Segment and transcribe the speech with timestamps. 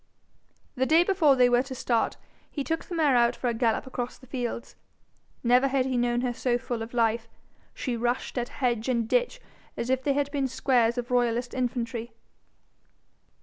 [0.73, 2.17] The day before they were to start
[2.49, 4.75] he took the mare out for a gallop across the fields.
[5.43, 7.27] Never had he known her so full of life.
[7.75, 9.39] She rushed at hedge and ditch
[9.77, 12.13] as if they had been squares of royalist infantry.